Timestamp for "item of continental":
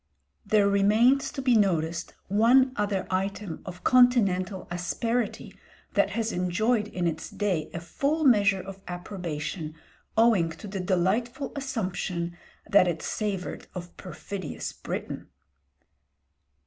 3.11-4.67